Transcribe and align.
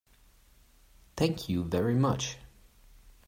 Thank 1.15 1.47
you 1.47 1.63
very 1.63 1.93
much. 1.93 2.39